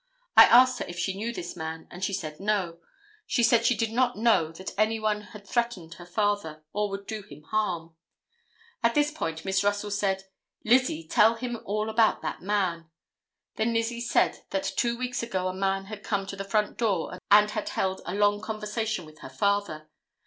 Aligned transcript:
I 0.35 0.45
asked 0.45 0.79
her 0.79 0.85
if 0.87 0.97
she 0.97 1.13
knew 1.13 1.31
this 1.31 1.55
man, 1.55 1.87
and 1.91 2.03
she 2.03 2.11
said 2.11 2.39
no. 2.39 2.79
She 3.27 3.43
said 3.43 3.67
she 3.67 3.77
did 3.77 3.91
not 3.91 4.17
know 4.17 4.51
that 4.53 4.73
any 4.75 4.99
one 4.99 5.21
had 5.21 5.45
threatened 5.45 5.93
her 5.93 6.07
father 6.07 6.63
or 6.73 6.89
would 6.89 7.05
do 7.05 7.21
him 7.21 7.43
harm. 7.43 7.93
At 8.81 8.95
this 8.95 9.11
point 9.11 9.45
Miss 9.45 9.63
Russell 9.63 9.91
said: 9.91 10.23
'Lizzie, 10.65 11.07
tell 11.07 11.35
him 11.35 11.59
all 11.65 11.87
about 11.87 12.23
that 12.23 12.41
man.' 12.41 12.89
Then 13.57 13.75
Lizzie 13.75 14.01
said 14.01 14.39
that 14.49 14.73
two 14.75 14.97
weeks 14.97 15.21
ago 15.21 15.47
a 15.47 15.53
man 15.53 15.85
had 15.85 16.01
come 16.01 16.25
to 16.25 16.35
the 16.35 16.43
front 16.43 16.77
door 16.79 17.19
and 17.29 17.51
had 17.51 17.69
held 17.69 18.01
a 18.03 18.15
long 18.15 18.41
conversation 18.41 19.05
with 19.05 19.19
her 19.19 19.29
father. 19.29 19.87